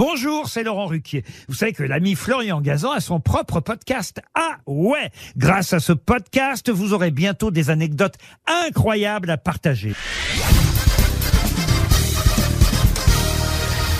[0.00, 1.24] Bonjour, c'est Laurent Ruquier.
[1.46, 4.22] Vous savez que l'ami Florian Gazan a son propre podcast.
[4.34, 8.14] Ah ouais Grâce à ce podcast, vous aurez bientôt des anecdotes
[8.46, 9.92] incroyables à partager.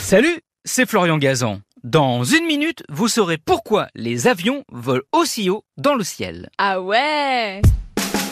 [0.00, 1.62] Salut, c'est Florian Gazan.
[1.82, 6.48] Dans une minute, vous saurez pourquoi les avions volent aussi haut dans le ciel.
[6.58, 7.60] Ah ouais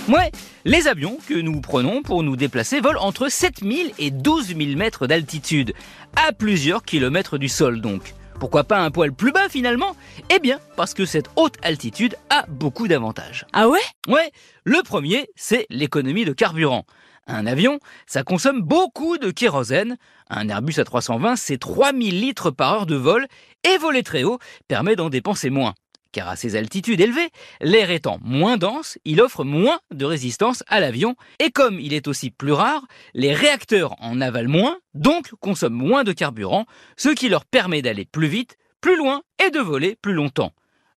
[0.09, 0.31] Ouais,
[0.65, 5.75] les avions que nous prenons pour nous déplacer volent entre 7000 et 12000 mètres d'altitude,
[6.15, 8.15] à plusieurs kilomètres du sol donc.
[8.39, 9.97] Pourquoi pas un poil plus bas finalement?
[10.33, 13.47] Eh bien, parce que cette haute altitude a beaucoup d'avantages.
[13.53, 13.81] Ah ouais?
[14.07, 14.31] Ouais,
[14.63, 16.85] le premier, c'est l'économie de carburant.
[17.27, 19.97] Un avion, ça consomme beaucoup de kérosène.
[20.31, 23.27] Un Airbus A320, c'est 3000 litres par heure de vol,
[23.65, 24.39] et voler très haut
[24.69, 25.75] permet d'en dépenser moins
[26.17, 27.29] car à ces altitudes élevées,
[27.61, 32.09] l'air étant moins dense, il offre moins de résistance à l'avion, et comme il est
[32.09, 36.65] aussi plus rare, les réacteurs en avalent moins, donc consomment moins de carburant,
[36.97, 40.53] ce qui leur permet d'aller plus vite, plus loin et de voler plus longtemps.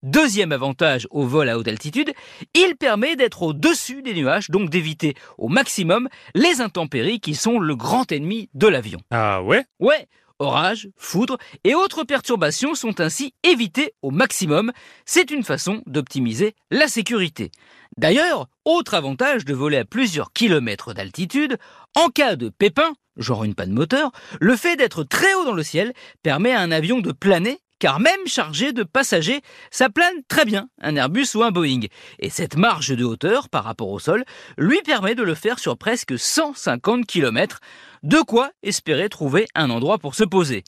[0.03, 2.13] Deuxième avantage au vol à haute altitude,
[2.53, 7.75] il permet d'être au-dessus des nuages, donc d'éviter au maximum les intempéries qui sont le
[7.75, 8.99] grand ennemi de l'avion.
[9.09, 9.65] Ah ouais?
[9.79, 10.07] Ouais,
[10.39, 14.71] Orages, foudres et autres perturbations sont ainsi évitées au maximum.
[15.05, 17.51] C'est une façon d'optimiser la sécurité.
[17.97, 21.57] D'ailleurs, autre avantage de voler à plusieurs kilomètres d'altitude,
[21.95, 25.63] en cas de pépin, genre une panne moteur, le fait d'être très haut dans le
[25.63, 30.45] ciel permet à un avion de planer car même chargé de passagers, ça plane très
[30.45, 31.87] bien, un Airbus ou un Boeing.
[32.19, 34.23] Et cette marge de hauteur par rapport au sol
[34.57, 37.59] lui permet de le faire sur presque 150 km,
[38.03, 40.63] de quoi espérer trouver un endroit pour se poser.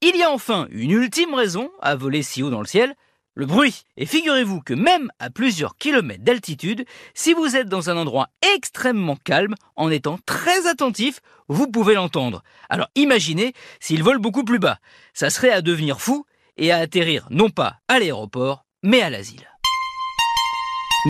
[0.00, 2.94] Il y a enfin une ultime raison à voler si haut dans le ciel,
[3.34, 3.82] le bruit.
[3.96, 9.16] Et figurez-vous que même à plusieurs kilomètres d'altitude, si vous êtes dans un endroit extrêmement
[9.16, 12.42] calme, en étant très attentif, vous pouvez l'entendre.
[12.68, 14.78] Alors imaginez s'il vole beaucoup plus bas.
[15.14, 16.24] Ça serait à devenir fou
[16.56, 19.48] et à atterrir non pas à l'aéroport, mais à l'asile.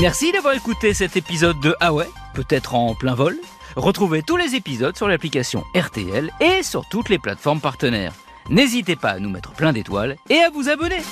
[0.01, 1.91] Merci d'avoir écouté cet épisode de Ah
[2.35, 3.37] peut-être en plein vol.
[3.77, 8.15] Retrouvez tous les épisodes sur l'application RTL et sur toutes les plateformes partenaires.
[8.49, 11.03] N'hésitez pas à nous mettre plein d'étoiles et à vous abonner.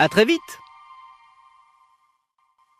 [0.00, 0.40] À très vite